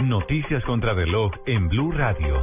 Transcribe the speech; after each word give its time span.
Noticias 0.00 0.62
contra 0.62 0.94
reloj 0.94 1.32
en 1.44 1.68
Blue 1.68 1.90
Radio. 1.90 2.40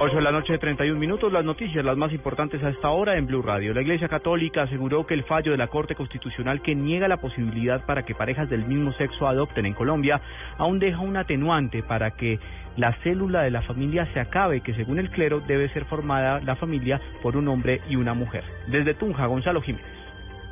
8 0.00 0.16
de 0.16 0.20
la 0.22 0.32
noche, 0.32 0.58
31 0.58 0.98
minutos. 0.98 1.32
Las 1.32 1.44
noticias, 1.44 1.84
las 1.84 1.96
más 1.96 2.12
importantes 2.12 2.60
a 2.64 2.70
esta 2.70 2.90
hora 2.90 3.16
en 3.16 3.28
Blue 3.28 3.40
Radio. 3.40 3.72
La 3.72 3.82
Iglesia 3.82 4.08
Católica 4.08 4.62
aseguró 4.62 5.06
que 5.06 5.14
el 5.14 5.22
fallo 5.22 5.52
de 5.52 5.58
la 5.58 5.68
Corte 5.68 5.94
Constitucional 5.94 6.60
que 6.60 6.74
niega 6.74 7.06
la 7.06 7.18
posibilidad 7.18 7.86
para 7.86 8.02
que 8.04 8.16
parejas 8.16 8.50
del 8.50 8.66
mismo 8.66 8.92
sexo 8.94 9.28
adopten 9.28 9.64
en 9.64 9.74
Colombia 9.74 10.20
aún 10.58 10.80
deja 10.80 10.98
un 10.98 11.16
atenuante 11.16 11.84
para 11.84 12.10
que 12.10 12.40
la 12.76 12.94
célula 13.04 13.42
de 13.42 13.52
la 13.52 13.62
familia 13.62 14.12
se 14.12 14.18
acabe, 14.18 14.60
que 14.60 14.74
según 14.74 14.98
el 14.98 15.10
clero 15.10 15.38
debe 15.38 15.68
ser 15.68 15.84
formada 15.84 16.40
la 16.40 16.56
familia 16.56 17.00
por 17.22 17.36
un 17.36 17.46
hombre 17.46 17.80
y 17.88 17.94
una 17.94 18.12
mujer. 18.12 18.42
Desde 18.66 18.94
Tunja, 18.94 19.26
Gonzalo 19.26 19.62
Jiménez. 19.62 20.01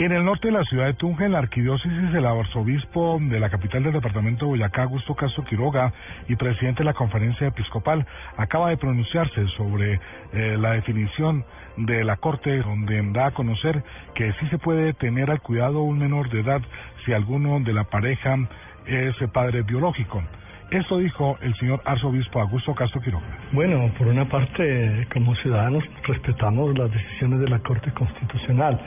En 0.00 0.12
el 0.12 0.24
norte 0.24 0.48
de 0.48 0.54
la 0.54 0.64
ciudad 0.64 0.86
de 0.86 0.94
Tunja, 0.94 1.26
en 1.26 1.32
la 1.32 1.40
arquidiócesis, 1.40 2.14
el 2.14 2.24
arzobispo 2.24 3.18
de 3.20 3.38
la 3.38 3.50
capital 3.50 3.82
del 3.82 3.92
departamento 3.92 4.46
de 4.46 4.52
Boyacá, 4.52 4.84
Augusto 4.84 5.14
Castro 5.14 5.44
Quiroga, 5.44 5.92
y 6.26 6.36
presidente 6.36 6.78
de 6.78 6.84
la 6.86 6.94
conferencia 6.94 7.48
episcopal, 7.48 8.06
acaba 8.38 8.70
de 8.70 8.78
pronunciarse 8.78 9.46
sobre 9.58 10.00
eh, 10.32 10.56
la 10.58 10.70
definición 10.70 11.44
de 11.76 12.02
la 12.02 12.16
Corte, 12.16 12.62
donde 12.62 13.02
da 13.12 13.26
a 13.26 13.30
conocer 13.32 13.84
que 14.14 14.32
sí 14.40 14.48
se 14.48 14.56
puede 14.56 14.94
tener 14.94 15.30
al 15.30 15.42
cuidado 15.42 15.82
un 15.82 15.98
menor 15.98 16.30
de 16.30 16.40
edad 16.40 16.62
si 17.04 17.12
alguno 17.12 17.60
de 17.60 17.74
la 17.74 17.84
pareja 17.84 18.38
es 18.86 19.14
padre 19.34 19.64
biológico. 19.64 20.22
Esto 20.70 20.96
dijo 20.96 21.36
el 21.42 21.54
señor 21.56 21.82
arzobispo 21.84 22.40
Augusto 22.40 22.74
Castro 22.74 23.02
Quiroga. 23.02 23.26
Bueno, 23.52 23.92
por 23.98 24.06
una 24.06 24.26
parte, 24.26 25.06
como 25.12 25.34
ciudadanos, 25.36 25.84
respetamos 26.04 26.78
las 26.78 26.90
decisiones 26.90 27.40
de 27.40 27.48
la 27.48 27.58
Corte 27.58 27.92
Constitucional 27.92 28.80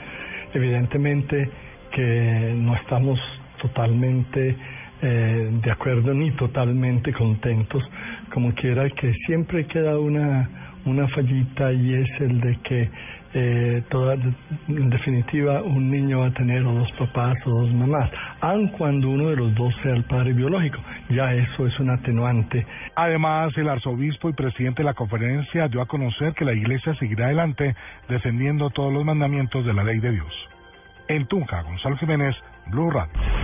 Evidentemente 0.54 1.50
que 1.90 2.54
no 2.56 2.74
estamos 2.76 3.20
totalmente 3.60 4.56
eh, 5.02 5.50
de 5.62 5.70
acuerdo 5.70 6.14
ni 6.14 6.30
totalmente 6.32 7.12
contentos, 7.12 7.82
como 8.32 8.54
quiera 8.54 8.88
que 8.90 9.12
siempre 9.26 9.66
queda 9.66 9.98
una, 9.98 10.48
una 10.86 11.08
fallita 11.08 11.72
y 11.72 11.94
es 11.94 12.20
el 12.20 12.40
de 12.40 12.56
que 12.62 12.90
eh, 13.34 13.82
toda, 13.90 14.14
en 14.14 14.90
definitiva 14.90 15.60
un 15.62 15.90
niño 15.90 16.20
va 16.20 16.28
a 16.28 16.34
tener 16.34 16.64
o 16.64 16.72
dos 16.72 16.90
papás 16.92 17.36
o 17.46 17.50
dos 17.50 17.74
mamás, 17.74 18.08
aun 18.40 18.68
cuando 18.68 19.10
uno 19.10 19.30
de 19.30 19.36
los 19.36 19.54
dos 19.54 19.74
sea 19.82 19.92
el 19.92 20.04
padre 20.04 20.32
biológico. 20.32 20.78
Ya 21.10 21.34
eso 21.34 21.66
es 21.66 21.78
un 21.80 21.90
atenuante. 21.90 22.64
Además, 22.94 23.52
el 23.56 23.68
arzobispo 23.68 24.28
y 24.28 24.34
presidente 24.34 24.82
de 24.82 24.86
la 24.86 24.94
conferencia 24.94 25.68
dio 25.68 25.82
a 25.82 25.86
conocer 25.86 26.32
que 26.34 26.44
la 26.44 26.52
iglesia 26.52 26.94
seguirá 26.94 27.26
adelante 27.26 27.74
defendiendo 28.08 28.70
todos 28.70 28.92
los 28.92 29.04
mandamientos 29.04 29.66
de 29.66 29.74
la 29.74 29.84
ley 29.84 29.98
de 29.98 30.12
Dios. 30.12 30.32
En 31.08 31.26
Tunja, 31.26 31.62
Gonzalo 31.62 31.96
Jiménez, 31.96 32.34
Blue 32.68 32.90
Radio. 32.90 33.43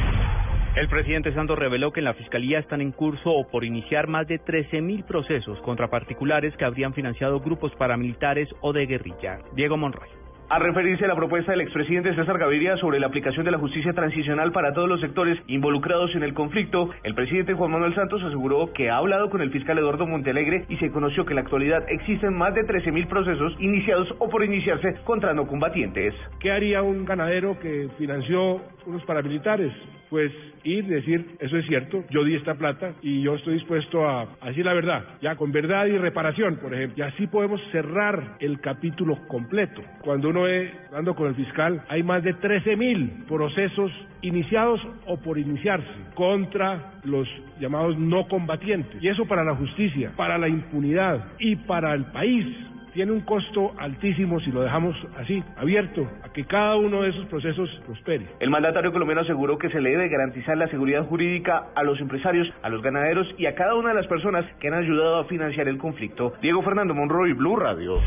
El 0.76 0.88
presidente 0.88 1.34
Santos 1.34 1.58
reveló 1.58 1.90
que 1.90 1.98
en 1.98 2.04
la 2.04 2.14
Fiscalía 2.14 2.60
están 2.60 2.80
en 2.80 2.92
curso 2.92 3.32
o 3.32 3.48
por 3.48 3.64
iniciar 3.64 4.06
más 4.06 4.28
de 4.28 4.40
13.000 4.40 5.04
procesos 5.04 5.60
contra 5.62 5.88
particulares 5.88 6.56
que 6.56 6.64
habrían 6.64 6.94
financiado 6.94 7.40
grupos 7.40 7.74
paramilitares 7.74 8.48
o 8.60 8.72
de 8.72 8.86
guerrilla. 8.86 9.40
Diego 9.56 9.76
Monroy. 9.76 10.08
A 10.48 10.60
referirse 10.60 11.04
a 11.04 11.08
la 11.08 11.16
propuesta 11.16 11.50
del 11.50 11.62
expresidente 11.62 12.14
César 12.14 12.38
Gaviria 12.38 12.76
sobre 12.76 13.00
la 13.00 13.08
aplicación 13.08 13.44
de 13.44 13.50
la 13.50 13.58
justicia 13.58 13.92
transicional 13.94 14.52
para 14.52 14.72
todos 14.72 14.88
los 14.88 15.00
sectores 15.00 15.40
involucrados 15.48 16.14
en 16.14 16.22
el 16.22 16.34
conflicto, 16.34 16.90
el 17.02 17.16
presidente 17.16 17.54
Juan 17.54 17.72
Manuel 17.72 17.96
Santos 17.96 18.22
aseguró 18.22 18.72
que 18.72 18.90
ha 18.90 18.96
hablado 18.96 19.28
con 19.28 19.40
el 19.40 19.50
fiscal 19.50 19.76
Eduardo 19.78 20.06
Montealegre 20.06 20.66
y 20.68 20.76
se 20.76 20.92
conoció 20.92 21.24
que 21.24 21.32
en 21.32 21.36
la 21.36 21.42
actualidad 21.42 21.84
existen 21.88 22.36
más 22.36 22.54
de 22.54 22.64
13.000 22.64 23.08
procesos 23.08 23.56
iniciados 23.58 24.08
o 24.20 24.28
por 24.28 24.44
iniciarse 24.44 24.94
contra 25.02 25.34
no 25.34 25.48
combatientes. 25.48 26.14
¿Qué 26.38 26.52
haría 26.52 26.82
un 26.82 27.04
ganadero 27.04 27.58
que 27.58 27.88
financió 27.98 28.60
unos 28.86 29.04
paramilitares? 29.04 29.72
Pues 30.10 30.32
ir 30.64 30.86
decir, 30.86 31.36
eso 31.38 31.56
es 31.56 31.66
cierto, 31.66 32.04
yo 32.10 32.24
di 32.24 32.34
esta 32.34 32.54
plata 32.54 32.92
y 33.00 33.22
yo 33.22 33.36
estoy 33.36 33.54
dispuesto 33.54 34.06
a, 34.06 34.28
decir 34.44 34.64
la 34.64 34.74
verdad, 34.74 35.04
ya 35.22 35.36
con 35.36 35.52
verdad 35.52 35.86
y 35.86 35.96
reparación, 35.96 36.56
por 36.56 36.74
ejemplo. 36.74 37.04
Y 37.04 37.08
así 37.08 37.26
podemos 37.28 37.60
cerrar 37.70 38.36
el 38.40 38.60
capítulo 38.60 39.16
completo. 39.28 39.82
Cuando 40.02 40.28
uno 40.28 40.42
ve, 40.42 40.72
hablando 40.88 41.14
con 41.14 41.28
el 41.28 41.34
fiscal, 41.36 41.82
hay 41.88 42.02
más 42.02 42.22
de 42.24 42.34
13 42.34 42.76
mil 42.76 43.24
procesos 43.28 43.92
iniciados 44.22 44.80
o 45.06 45.16
por 45.16 45.38
iniciarse 45.38 45.88
contra 46.14 46.94
los 47.04 47.28
llamados 47.60 47.96
no 47.98 48.26
combatientes. 48.28 49.02
Y 49.02 49.08
eso 49.08 49.26
para 49.26 49.44
la 49.44 49.54
justicia, 49.54 50.12
para 50.16 50.36
la 50.36 50.48
impunidad 50.48 51.24
y 51.38 51.56
para 51.56 51.94
el 51.94 52.06
país 52.06 52.46
tiene 52.92 53.12
un 53.12 53.20
costo 53.20 53.72
altísimo 53.78 54.40
si 54.40 54.50
lo 54.50 54.62
dejamos 54.62 54.96
así, 55.18 55.42
abierto, 55.56 56.08
a 56.22 56.32
que 56.32 56.44
cada 56.44 56.76
uno 56.76 57.02
de 57.02 57.10
esos 57.10 57.26
procesos 57.26 57.68
prospere. 57.86 58.26
El 58.40 58.50
mandatario 58.50 58.92
colombiano 58.92 59.22
aseguró 59.22 59.58
que 59.58 59.70
se 59.70 59.80
le 59.80 59.90
debe 59.90 60.08
garantizar 60.08 60.56
la 60.56 60.68
seguridad 60.68 61.04
jurídica 61.06 61.68
a 61.74 61.82
los 61.82 62.00
empresarios, 62.00 62.48
a 62.62 62.68
los 62.68 62.82
ganaderos 62.82 63.26
y 63.38 63.46
a 63.46 63.54
cada 63.54 63.74
una 63.74 63.90
de 63.90 63.96
las 63.96 64.06
personas 64.06 64.44
que 64.60 64.68
han 64.68 64.74
ayudado 64.74 65.20
a 65.20 65.24
financiar 65.24 65.68
el 65.68 65.78
conflicto. 65.78 66.34
Diego 66.42 66.62
Fernando 66.62 66.94
Monroy, 66.94 67.32
Blue 67.32 67.56
Radio. 67.56 68.00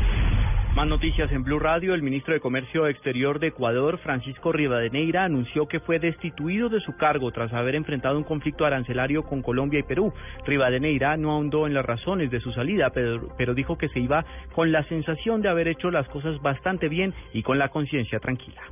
Más 0.74 0.88
noticias 0.88 1.30
en 1.30 1.44
Blue 1.44 1.60
Radio. 1.60 1.94
El 1.94 2.02
ministro 2.02 2.34
de 2.34 2.40
Comercio 2.40 2.88
Exterior 2.88 3.38
de 3.38 3.46
Ecuador, 3.46 3.96
Francisco 3.98 4.50
Rivadeneira, 4.50 5.22
anunció 5.22 5.68
que 5.68 5.78
fue 5.78 6.00
destituido 6.00 6.68
de 6.68 6.80
su 6.80 6.96
cargo 6.96 7.30
tras 7.30 7.52
haber 7.52 7.76
enfrentado 7.76 8.18
un 8.18 8.24
conflicto 8.24 8.64
arancelario 8.64 9.22
con 9.22 9.40
Colombia 9.40 9.78
y 9.78 9.84
Perú. 9.84 10.12
Rivadeneira 10.44 11.16
no 11.16 11.30
ahondó 11.30 11.68
en 11.68 11.74
las 11.74 11.86
razones 11.86 12.28
de 12.32 12.40
su 12.40 12.50
salida, 12.50 12.90
pero, 12.90 13.28
pero 13.38 13.54
dijo 13.54 13.78
que 13.78 13.88
se 13.90 14.00
iba 14.00 14.24
con 14.52 14.72
la 14.72 14.82
sensación 14.88 15.42
de 15.42 15.48
haber 15.48 15.68
hecho 15.68 15.92
las 15.92 16.08
cosas 16.08 16.42
bastante 16.42 16.88
bien 16.88 17.14
y 17.32 17.44
con 17.44 17.56
la 17.56 17.68
conciencia 17.68 18.18
tranquila. 18.18 18.62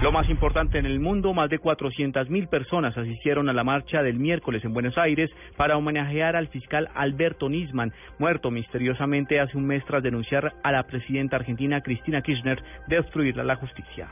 Lo 0.00 0.12
más 0.12 0.28
importante 0.28 0.78
en 0.78 0.86
el 0.86 1.00
mundo, 1.00 1.34
más 1.34 1.50
de 1.50 1.60
400.000 1.60 2.48
personas 2.48 2.96
asistieron 2.96 3.48
a 3.48 3.52
la 3.52 3.64
marcha 3.64 4.00
del 4.00 4.20
miércoles 4.20 4.64
en 4.64 4.72
Buenos 4.72 4.96
Aires 4.96 5.28
para 5.56 5.76
homenajear 5.76 6.36
al 6.36 6.46
fiscal 6.46 6.88
Alberto 6.94 7.48
Nisman, 7.48 7.92
muerto 8.16 8.52
misteriosamente 8.52 9.40
hace 9.40 9.56
un 9.56 9.66
mes 9.66 9.84
tras 9.86 10.04
denunciar 10.04 10.52
a 10.62 10.70
la 10.70 10.84
presidenta 10.84 11.34
argentina 11.34 11.80
Cristina 11.80 12.22
Kirchner 12.22 12.62
de 12.86 13.00
obstruir 13.00 13.36
la 13.38 13.56
justicia. 13.56 14.06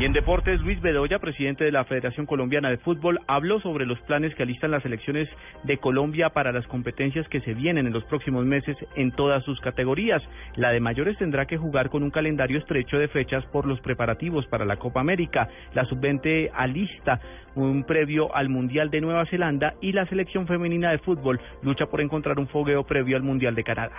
Y 0.00 0.06
en 0.06 0.14
deportes, 0.14 0.58
Luis 0.62 0.80
Bedoya, 0.80 1.18
presidente 1.18 1.62
de 1.62 1.72
la 1.72 1.84
Federación 1.84 2.24
Colombiana 2.24 2.70
de 2.70 2.78
Fútbol, 2.78 3.20
habló 3.26 3.60
sobre 3.60 3.84
los 3.84 4.00
planes 4.00 4.34
que 4.34 4.44
alistan 4.44 4.70
las 4.70 4.82
elecciones 4.86 5.28
de 5.64 5.76
Colombia 5.76 6.30
para 6.30 6.52
las 6.52 6.66
competencias 6.68 7.28
que 7.28 7.42
se 7.42 7.52
vienen 7.52 7.86
en 7.86 7.92
los 7.92 8.04
próximos 8.04 8.46
meses 8.46 8.78
en 8.96 9.12
todas 9.12 9.44
sus 9.44 9.60
categorías. 9.60 10.22
La 10.56 10.70
de 10.70 10.80
mayores 10.80 11.18
tendrá 11.18 11.44
que 11.44 11.58
jugar 11.58 11.90
con 11.90 12.02
un 12.02 12.10
calendario 12.10 12.56
estrecho 12.56 12.96
de 12.96 13.08
fechas 13.08 13.44
por 13.52 13.66
los 13.66 13.78
preparativos 13.82 14.46
para 14.46 14.64
la 14.64 14.78
Copa 14.78 15.00
América. 15.00 15.50
La 15.74 15.84
sub-20 15.84 16.50
alista 16.54 17.20
un 17.54 17.84
previo 17.84 18.34
al 18.34 18.48
Mundial 18.48 18.88
de 18.88 19.02
Nueva 19.02 19.26
Zelanda 19.26 19.74
y 19.82 19.92
la 19.92 20.06
selección 20.06 20.46
femenina 20.46 20.92
de 20.92 20.98
fútbol 21.00 21.38
lucha 21.62 21.84
por 21.84 22.00
encontrar 22.00 22.38
un 22.38 22.48
fogueo 22.48 22.84
previo 22.84 23.18
al 23.18 23.22
Mundial 23.22 23.54
de 23.54 23.64
Canadá. 23.64 23.92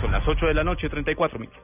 Son 0.00 0.10
las 0.10 0.26
8 0.26 0.46
de 0.46 0.54
la 0.54 0.64
noche, 0.64 0.88
34 0.88 1.38
minutos. 1.38 1.62